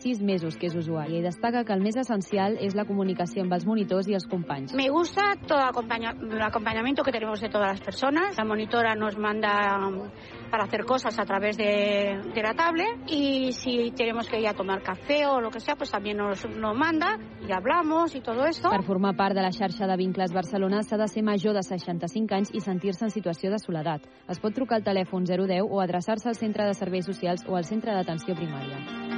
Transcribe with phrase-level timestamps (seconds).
[0.00, 3.52] sis mesos que és usuària i destaca que el més essencial és la comunicació amb
[3.52, 4.72] els monitors i els companys.
[4.74, 8.36] Me gusta todo el acompañamiento que tenemos de todas las personas.
[8.38, 10.08] La monitora nos manda um,
[10.50, 14.54] para hacer cosas a través de, de la tablet y si tenemos que ir a
[14.54, 18.46] tomar café o lo que sea, pues también nos, nos manda y hablamos y todo
[18.46, 18.70] esto.
[18.70, 22.34] Per formar part de la xarxa de vincles Barcelona s'ha de ser major de 65
[22.34, 24.08] anys i sentir-se en situació de soledat.
[24.28, 27.64] Es pot trucar al telèfon 010 o adreçar-se al centre de serveis socials o al
[27.64, 29.09] centre d'atenció primària.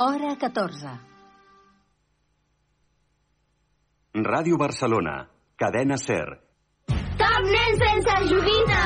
[0.00, 0.90] Hora 14.
[4.14, 5.14] Ràdio Barcelona,
[5.58, 6.38] cadena SER.
[7.18, 8.77] Cap nen sense joguina!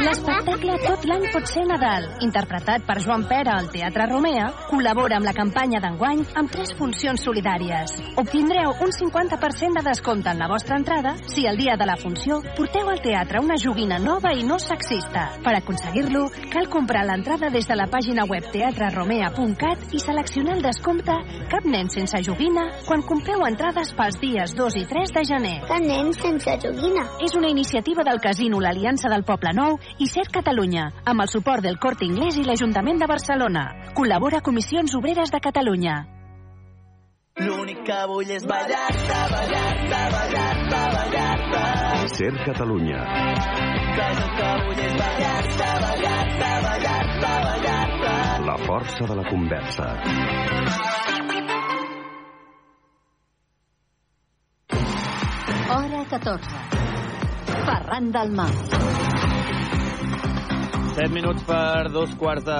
[0.00, 5.28] L'espectacle Tot l'any pot ser Nadal, interpretat per Joan Pera al Teatre Romea, col·labora amb
[5.28, 7.96] la campanya d'enguany amb tres funcions solidàries.
[8.20, 12.40] Obtindreu un 50% de descompte en la vostra entrada si el dia de la funció
[12.56, 15.26] porteu al teatre una joguina nova i no sexista.
[15.44, 21.18] Per aconseguir-lo, cal comprar l'entrada des de la pàgina web teatreromea.cat i seleccionar el descompte
[21.50, 25.56] Cap nen sense joguina quan compreu entrades pels dies 2 i 3 de gener.
[25.68, 27.06] Cap nen sense joguina.
[27.24, 31.64] És una iniciativa del Casino L'Aliança del Poble Nou i Ser Catalunya, amb el suport
[31.64, 33.66] del Corte Inglés i l'Ajuntament de Barcelona.
[33.96, 35.98] Col·labora Comissions Obreres de Catalunya.
[37.40, 41.62] L'únic que vull és ballar-te, ballar-te, ballar-te, ballar-te.
[42.16, 43.00] SER Catalunya.
[44.00, 48.14] El que vull és ballar-te, ballar-te, ballar-te, ballar-te.
[48.50, 49.88] La força de la conversa.
[55.70, 56.89] Hora 14.
[57.70, 58.50] Ferran del Mar.
[60.90, 62.56] 7 minuts per dos quarts de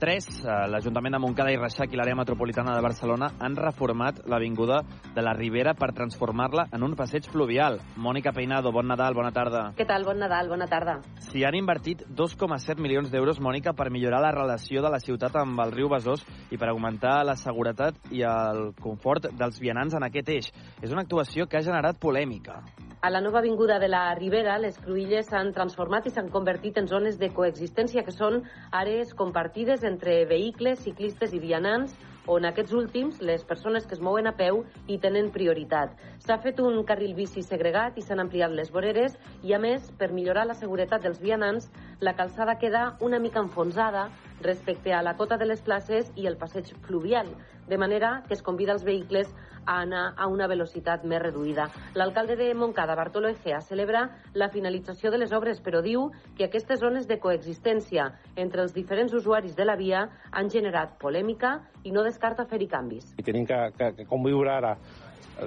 [0.00, 0.24] tres.
[0.40, 4.78] Eh, L'Ajuntament de Montcada i Reixac i l'àrea metropolitana de Barcelona han reformat l'Avinguda
[5.12, 7.76] de la Ribera per transformar-la en un passeig fluvial.
[8.00, 9.66] Mònica Peinado, bon Nadal, bona tarda.
[9.76, 10.08] Què tal?
[10.08, 10.96] Bon Nadal, bona tarda.
[11.28, 15.60] S'hi han invertit 2,7 milions d'euros, Mònica, per millorar la relació de la ciutat amb
[15.66, 20.32] el riu Besòs i per augmentar la seguretat i el confort dels vianants en aquest
[20.32, 20.50] eix.
[20.80, 22.62] És una actuació que ha generat polèmica.
[23.04, 26.86] A la nova avinguda de la Ribera, les cruïlles s'han transformat i s'han convertit en
[26.88, 28.38] zones de coexistència, que són
[28.72, 31.92] àrees compartides entre vehicles, ciclistes i vianants,
[32.26, 35.92] on aquests últims, les persones que es mouen a peu, hi tenen prioritat.
[36.24, 40.08] S'ha fet un carril bici segregat i s'han ampliat les voreres i, a més, per
[40.08, 41.68] millorar la seguretat dels vianants,
[42.00, 44.08] la calçada queda una mica enfonsada
[44.40, 47.28] respecte a la cota de les places i el passeig fluvial,
[47.68, 49.30] de manera que es convida els vehicles
[49.66, 51.70] a anar a una velocitat més reduïda.
[51.94, 56.80] L'alcalde de Montcada, Bartolo Egea, celebra la finalització de les obres, però diu que aquestes
[56.80, 62.04] zones de coexistència entre els diferents usuaris de la via han generat polèmica i no
[62.04, 63.14] descarta fer-hi canvis.
[63.18, 64.76] I tenim que, que, que conviure ara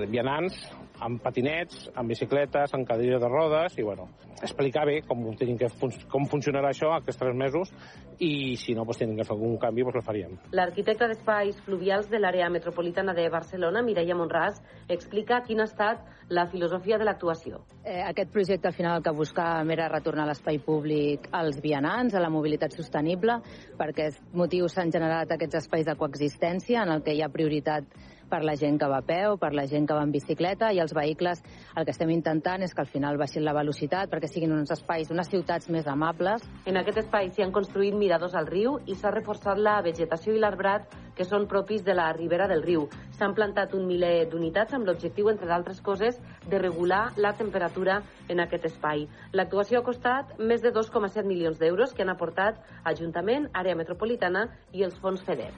[0.09, 0.57] vianants
[0.99, 4.07] amb patinets, amb bicicletes, amb cadira de rodes i, bueno,
[4.41, 7.71] explicar bé com, tenim que fun com funcionarà això aquests tres mesos
[8.17, 10.35] i, si no, doncs, tenim que fer algun canvi, doncs el faríem.
[10.57, 14.57] L'arquitecte d'espais fluvials de l'àrea metropolitana de Barcelona, Mireia Monràs,
[14.89, 16.01] explica quina ha estat
[16.33, 17.61] la filosofia de l'actuació.
[17.83, 22.23] Eh, aquest projecte al final el que buscàvem era retornar l'espai públic als vianants, a
[22.23, 23.39] la mobilitat sostenible,
[23.77, 27.85] per aquest motiu s'han generat aquests espais de coexistència en el que hi ha prioritat
[28.29, 30.81] per la gent que va a peu, per la gent que va en bicicleta i
[30.83, 31.41] els vehicles
[31.75, 35.11] el que estem intentant és que al final baixin la velocitat perquè siguin uns espais,
[35.13, 36.45] unes ciutats més amables.
[36.65, 40.41] En aquest espai s'hi han construït miradors al riu i s'ha reforçat la vegetació i
[40.43, 42.85] l'arbrat que són propis de la ribera del riu.
[43.17, 48.43] S'han plantat un miler d'unitats amb l'objectiu, entre d'altres coses, de regular la temperatura en
[48.43, 49.07] aquest espai.
[49.33, 54.85] L'actuació ha costat més de 2,7 milions d'euros que han aportat Ajuntament, Àrea Metropolitana i
[54.85, 55.51] els fons FEDER.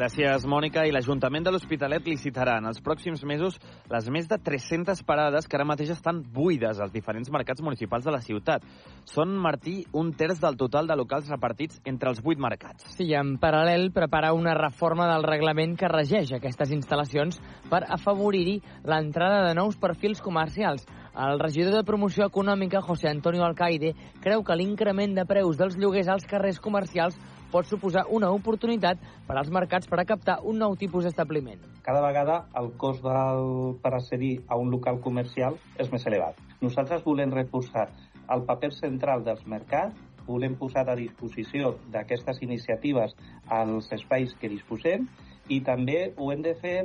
[0.00, 0.86] Gràcies, Mònica.
[0.88, 3.58] I l'Ajuntament de l'Hospitalet licitarà en els pròxims mesos
[3.90, 8.14] les més de 300 parades que ara mateix estan buides als diferents mercats municipals de
[8.14, 8.64] la ciutat.
[9.04, 12.86] Són, Martí, un terç del total de locals repartits entre els vuit mercats.
[12.94, 17.36] Sí, en paral·lel prepara una reforma del reglament que regeix aquestes instal·lacions
[17.68, 18.56] per afavorir-hi
[18.88, 20.86] l'entrada de nous perfils comercials.
[21.10, 23.92] El regidor de Promoció Econòmica, José Antonio Alcaide,
[24.24, 27.18] creu que l'increment de preus dels lloguers als carrers comercials
[27.50, 31.58] pot suposar una oportunitat per als mercats per a captar un nou tipus d'establiment.
[31.82, 36.38] Cada vegada el cost del, per accedir a un local comercial és més elevat.
[36.60, 37.88] Nosaltres volem reforçar
[38.30, 43.16] el paper central dels mercats, volem posar a disposició d'aquestes iniciatives
[43.48, 45.08] als espais que disposem
[45.48, 46.76] i també ho hem de fer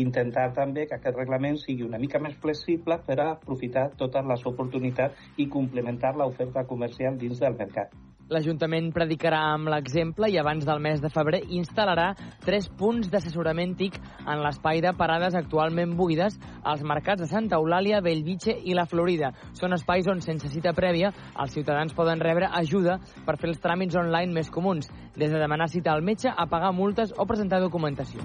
[0.00, 4.48] intentar també que aquest reglament sigui una mica més flexible per a aprofitar totes les
[4.50, 7.94] oportunitats i complementar l'oferta comercial dins del mercat.
[8.32, 12.06] L'Ajuntament predicarà amb l'exemple i abans del mes de febrer instal·larà
[12.40, 18.00] tres punts d'assessorament TIC en l'espai de parades actualment buides als mercats de Santa Eulàlia,
[18.00, 19.34] Bellvitge i la Florida.
[19.52, 24.00] Són espais on, sense cita prèvia, els ciutadans poden rebre ajuda per fer els tràmits
[24.00, 28.24] online més comuns, des de demanar cita al metge a pagar multes o presentar documentació.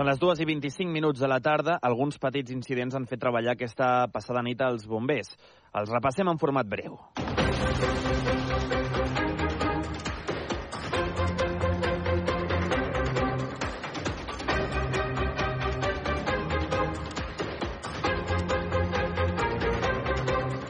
[0.00, 1.74] Són les 2 i 25 minuts de la tarda.
[1.84, 5.34] Alguns petits incidents han fet treballar aquesta passada nit als bombers.
[5.76, 6.96] Els repassem en format breu.
[7.60, 8.39] Música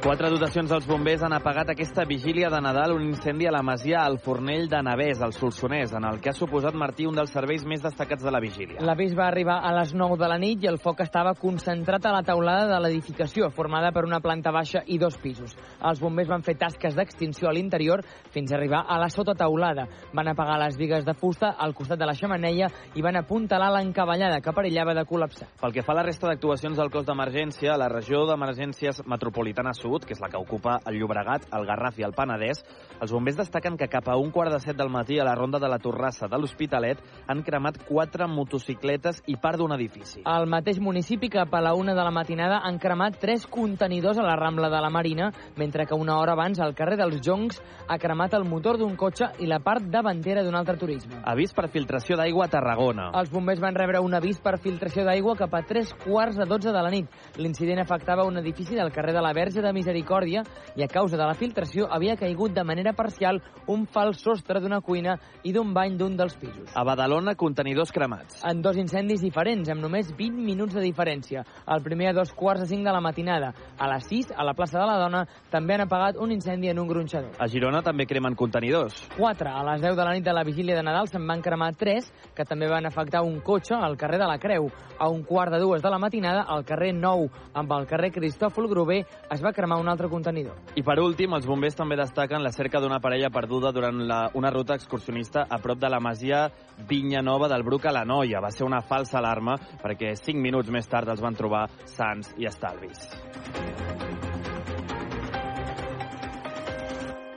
[0.01, 4.01] Quatre dotacions dels bombers han apagat aquesta vigília de Nadal un incendi a la masia
[4.01, 7.67] al Fornell de Navès, al Solsonès, en el que ha suposat Martí un dels serveis
[7.69, 8.81] més destacats de la vigília.
[8.81, 12.13] L'avís va arribar a les 9 de la nit i el foc estava concentrat a
[12.15, 15.53] la teulada de l'edificació, formada per una planta baixa i dos pisos.
[15.85, 18.01] Els bombers van fer tasques d'extinció a l'interior
[18.33, 19.85] fins a arribar a la sotateulada.
[20.17, 24.41] Van apagar les vigues de fusta al costat de la xamaneia i van apuntalar l'encavallada
[24.41, 25.53] que perillava de col·lapsar.
[25.61, 29.90] Pel que fa a la resta d'actuacions del cos d'emergència, la regió d'emergències metropolitana sud,
[29.99, 32.63] que és la que ocupa el Llobregat, el Garraf i el Penedès,
[33.01, 35.59] els bombers destaquen que cap a un quart de set del matí a la ronda
[35.59, 40.23] de la Torrassa de l'Hospitalet han cremat quatre motocicletes i part d'un edifici.
[40.25, 44.27] Al mateix municipi, cap a la una de la matinada, han cremat tres contenidors a
[44.27, 47.99] la Rambla de la Marina, mentre que una hora abans, al carrer dels Joncs, ha
[47.99, 51.23] cremat el motor d'un cotxe i la part davantera d'un altre turisme.
[51.25, 53.11] Avís per filtració d'aigua a Tarragona.
[53.19, 56.71] Els bombers van rebre un avís per filtració d'aigua cap a tres quarts de 12
[56.71, 57.09] de la nit.
[57.41, 60.45] L'incident afectava un edifici del carrer de la Verge de Misericòrdia
[60.77, 63.41] i a causa de la filtració havia caigut de manera parcial
[63.71, 66.71] un fals sostre d'una cuina i d'un bany d'un dels pisos.
[66.77, 68.43] A Badalona, contenidors cremats.
[68.47, 71.45] En dos incendis diferents, amb només 20 minuts de diferència.
[71.67, 73.53] El primer a dos quarts de cinc de la matinada.
[73.79, 76.79] A les 6, a la plaça de la Dona, també han apagat un incendi en
[76.83, 77.33] un gronxador.
[77.39, 78.99] A Girona també cremen contenidors.
[79.17, 79.51] 4.
[79.51, 82.11] A les 10 de la nit de la vigília de Nadal se'n van cremar 3,
[82.37, 84.69] que també van afectar un cotxe al carrer de la Creu.
[84.99, 88.69] A un quart de dues de la matinada, al carrer 9, amb el carrer Cristòfol
[88.69, 90.57] Grover, es va cremar un altre contenidor.
[90.75, 94.51] I per últim, els bombers també destaquen la cerca d'una parella perduda durant la, una
[94.51, 96.49] ruta excursionista a prop de la masia
[96.89, 98.41] Vinya Nova del Bruc a la Noia.
[98.41, 102.49] Va ser una falsa alarma perquè 5 minuts més tard els van trobar sants i
[102.51, 103.09] estalvis.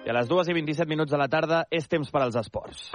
[0.04, 2.90] I a les 2 i 27 minuts de la tarda és temps per als esports.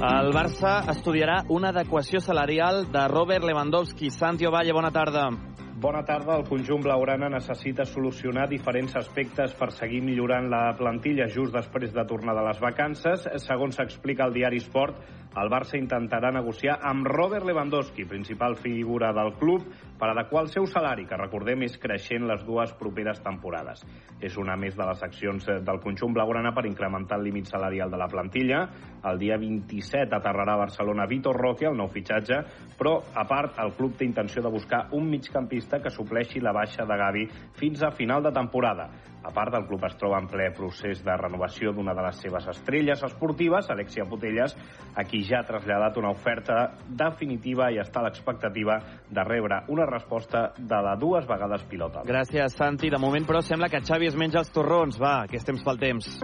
[0.00, 4.08] El Barça estudiarà una adequació salarial de Robert Lewandowski.
[4.08, 5.26] Santi Ovalle, bona tarda.
[5.76, 6.38] Bona tarda.
[6.40, 12.06] El conjunt blaugrana necessita solucionar diferents aspectes per seguir millorant la plantilla just després de
[12.08, 13.28] tornar de les vacances.
[13.44, 19.36] Segons s'explica al diari Sport, el Barça intentarà negociar amb Robert Lewandowski, principal figura del
[19.38, 19.62] club,
[20.00, 23.84] per adequar el seu salari, que recordem és creixent les dues properes temporades.
[24.18, 28.00] És una més de les accions del conjunt blaugrana per incrementar el límit salarial de
[28.00, 28.64] la plantilla.
[29.06, 32.40] El dia 27 aterrarà a Barcelona Vitor Roque, el nou fitxatge,
[32.80, 36.88] però, a part, el club té intenció de buscar un migcampista que supleixi la baixa
[36.88, 37.28] de Gavi
[37.60, 38.90] fins a final de temporada.
[39.22, 42.46] A part, el club es troba en ple procés de renovació d'una de les seves
[42.48, 44.56] estrelles esportives, Alexia Putelles,
[44.96, 48.78] a qui ja ha traslladat una oferta definitiva i està a l'expectativa
[49.08, 52.04] de rebre una resposta de la dues vegades pilota.
[52.06, 52.90] Gràcies, Santi.
[52.90, 55.00] De moment, però, sembla que Xavi es menja els torrons.
[55.00, 56.14] Va, que és temps pel temps.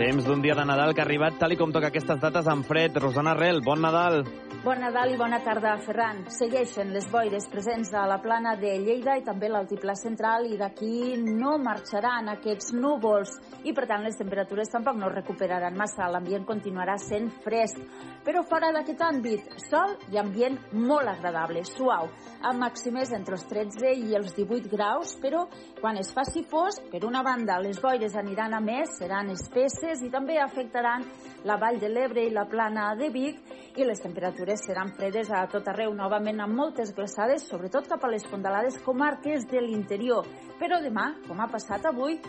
[0.00, 2.64] Temps d'un dia de Nadal que ha arribat tal i com toca aquestes dates amb
[2.64, 2.94] fred.
[2.96, 4.22] Rosana Rel, bon Nadal.
[4.64, 6.22] Bon Nadal i bona tarda, Ferran.
[6.32, 11.18] Segueixen les boires presents a la plana de Lleida i també l'altiplà central i d'aquí
[11.20, 13.34] no marxaran aquests núvols
[13.64, 16.08] i, per tant, les temperatures tampoc no recuperaran massa.
[16.08, 17.84] L'ambient continuarà sent fresc.
[18.24, 22.08] Però fora d'aquest àmbit, sol i ambient molt agradable, suau,
[22.40, 25.46] amb màximes entre els 13 i els 18 graus, però
[25.80, 30.10] quan es faci fos, per una banda, les boires aniran a més, seran espesses i
[30.12, 31.02] també afectaran
[31.48, 33.40] la Vall de l'Ebre i la plana de Vic
[33.74, 38.12] i les temperatures seran fredes a tot arreu, novament amb moltes glaçades, sobretot cap a
[38.12, 40.30] les fondalades comarques de l'interior.
[40.62, 42.20] Però demà, com ha passat avui,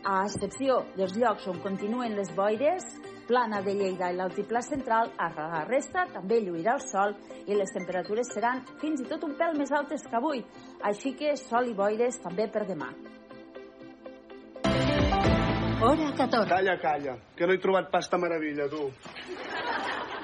[0.00, 2.88] a excepció dels llocs on continuen les boires,
[3.28, 7.76] plana de Lleida i l'altiplà central, a la resta també lluirà el sol i les
[7.76, 10.44] temperatures seran fins i tot un pèl més altes que avui,
[10.82, 12.94] així que sol i boires també per demà.
[15.82, 16.48] Hora 14.
[16.48, 18.90] Calla, calla, que no he trobat pasta meravella, tu.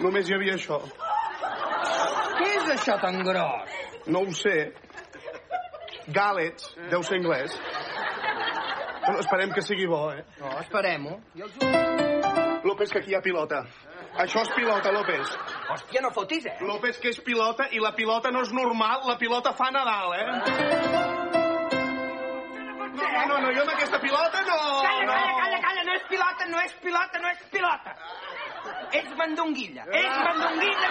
[0.05, 0.77] Només hi havia això.
[2.37, 3.79] Què és això tan gros?
[4.13, 4.57] No ho sé.
[6.13, 7.57] Gàlets, deu ser anglès.
[9.07, 10.27] Bueno, esperem que sigui bo, eh?
[10.43, 11.17] No, esperem-ho.
[12.67, 13.65] López, que aquí hi ha pilota.
[14.21, 15.33] Això és pilota, López.
[15.73, 16.57] Hòstia, no fotis, eh?
[16.69, 21.06] López, que és pilota, i la pilota no és normal, la pilota fa Nadal, eh?
[22.97, 24.57] No, no, no, no jo amb aquesta pilota no...
[24.87, 27.93] Calla, calla, calla, calla, no és pilota, no és pilota, no és pilota.
[28.97, 30.89] És mandonguilla, és mandonguilla.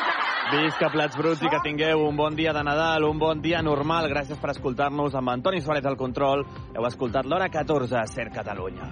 [0.52, 4.10] Visca Plats Bruts i que tingueu un bon dia de Nadal, un bon dia normal.
[4.12, 6.46] Gràcies per escoltar-nos amb Antoni Suárez al control.
[6.76, 8.92] Heu escoltat l'hora 14 a Ser Catalunya.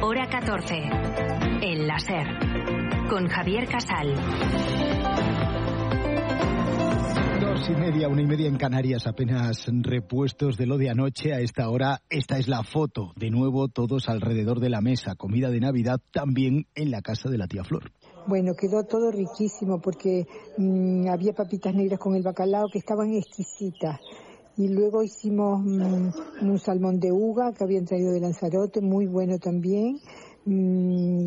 [0.00, 1.07] Hora 14.
[3.08, 4.14] Con Javier Casal.
[7.40, 11.32] Dos y media, una y media en Canarias, apenas repuestos de lo de anoche.
[11.32, 13.12] A esta hora, esta es la foto.
[13.16, 15.14] De nuevo, todos alrededor de la mesa.
[15.14, 17.92] Comida de Navidad también en la casa de la tía Flor.
[18.26, 20.26] Bueno, quedó todo riquísimo porque
[20.58, 24.00] mm, había papitas negras con el bacalao que estaban exquisitas.
[24.56, 26.10] Y luego hicimos mm,
[26.42, 30.00] un salmón de uva que habían traído de Lanzarote, muy bueno también,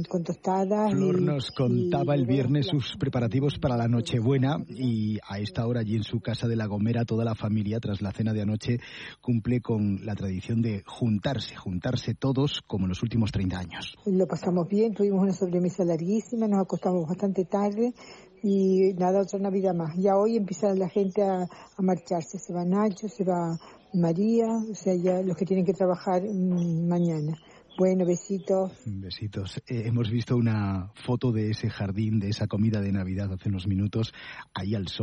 [0.07, 0.91] con tostadas.
[0.91, 5.95] Flor nos contaba el viernes sus preparativos para la Nochebuena y a esta hora allí
[5.95, 8.79] en su casa de La Gomera toda la familia tras la cena de anoche
[9.21, 13.95] cumple con la tradición de juntarse, juntarse todos como en los últimos 30 años.
[14.05, 17.93] Lo pasamos bien, tuvimos una sobremesa larguísima, nos acostamos bastante tarde
[18.43, 19.95] y nada, otra Navidad más.
[19.97, 23.57] Ya hoy empieza la gente a, a marcharse, se va Nacho, se va
[23.93, 27.37] María, o sea, ya los que tienen que trabajar mm, mañana.
[27.81, 28.73] Bueno, besitos.
[28.85, 29.57] Besitos.
[29.65, 33.65] Eh, hemos visto una foto de ese jardín, de esa comida de Navidad hace unos
[33.65, 34.13] minutos,
[34.53, 34.99] ahí al sol.